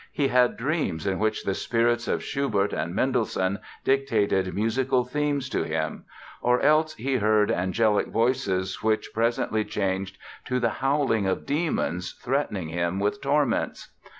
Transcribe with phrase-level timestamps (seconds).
[0.11, 5.61] He had dreams in which the spirits of Schubert and Mendelssohn dictated musical themes to
[5.61, 6.05] him;
[6.41, 12.69] or else he heard angelic voices which presently changed to the howling of demons threatening
[12.69, 13.89] him with torments.